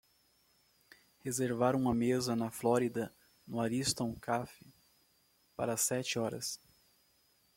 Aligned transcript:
reservar 1.19 1.75
uma 1.75 1.93
mesa 1.93 2.35
na 2.35 2.49
Flórida 2.49 3.13
no 3.45 3.59
Ariston 3.61 4.15
Cafe 4.15 4.65
para 5.55 5.77
sete 5.77 6.17
horas 6.17 6.59